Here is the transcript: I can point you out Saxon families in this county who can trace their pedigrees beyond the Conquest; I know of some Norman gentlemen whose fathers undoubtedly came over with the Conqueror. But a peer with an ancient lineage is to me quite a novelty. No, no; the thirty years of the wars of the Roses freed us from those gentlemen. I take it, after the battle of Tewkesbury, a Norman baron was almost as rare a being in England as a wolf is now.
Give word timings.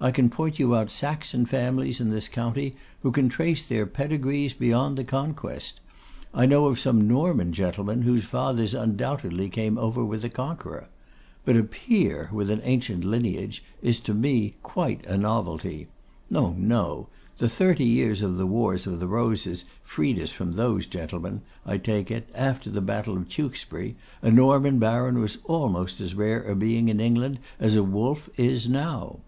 I 0.00 0.12
can 0.12 0.30
point 0.30 0.60
you 0.60 0.76
out 0.76 0.92
Saxon 0.92 1.44
families 1.44 2.00
in 2.00 2.10
this 2.10 2.28
county 2.28 2.76
who 3.00 3.10
can 3.10 3.28
trace 3.28 3.66
their 3.66 3.84
pedigrees 3.84 4.52
beyond 4.54 4.96
the 4.96 5.02
Conquest; 5.02 5.80
I 6.32 6.46
know 6.46 6.66
of 6.66 6.78
some 6.78 7.08
Norman 7.08 7.52
gentlemen 7.52 8.02
whose 8.02 8.24
fathers 8.24 8.74
undoubtedly 8.74 9.48
came 9.50 9.76
over 9.76 10.04
with 10.04 10.22
the 10.22 10.28
Conqueror. 10.28 10.86
But 11.44 11.56
a 11.56 11.64
peer 11.64 12.30
with 12.32 12.48
an 12.48 12.60
ancient 12.62 13.02
lineage 13.02 13.64
is 13.82 13.98
to 14.02 14.14
me 14.14 14.54
quite 14.62 15.04
a 15.06 15.18
novelty. 15.18 15.88
No, 16.30 16.52
no; 16.56 17.08
the 17.38 17.48
thirty 17.48 17.84
years 17.84 18.22
of 18.22 18.36
the 18.36 18.46
wars 18.46 18.86
of 18.86 19.00
the 19.00 19.08
Roses 19.08 19.64
freed 19.82 20.20
us 20.20 20.30
from 20.30 20.52
those 20.52 20.86
gentlemen. 20.86 21.40
I 21.66 21.76
take 21.76 22.08
it, 22.08 22.28
after 22.36 22.70
the 22.70 22.80
battle 22.80 23.16
of 23.16 23.28
Tewkesbury, 23.28 23.96
a 24.22 24.30
Norman 24.30 24.78
baron 24.78 25.18
was 25.18 25.38
almost 25.46 26.00
as 26.00 26.14
rare 26.14 26.44
a 26.44 26.54
being 26.54 26.86
in 26.88 27.00
England 27.00 27.40
as 27.58 27.74
a 27.74 27.82
wolf 27.82 28.30
is 28.36 28.68
now. 28.68 29.18